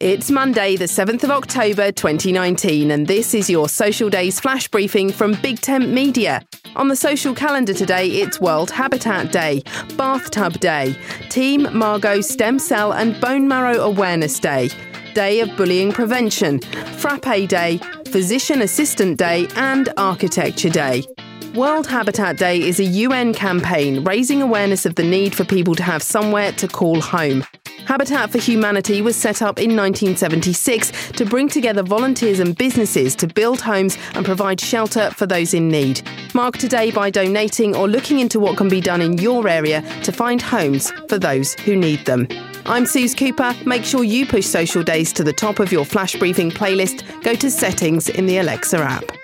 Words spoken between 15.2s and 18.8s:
of Bullying Prevention, Frappe Day, Physician